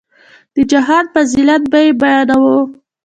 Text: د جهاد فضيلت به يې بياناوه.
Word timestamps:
د 0.53 0.55
جهاد 0.71 1.05
فضيلت 1.13 1.63
به 1.71 1.79
يې 1.85 1.91
بياناوه. 2.01 2.57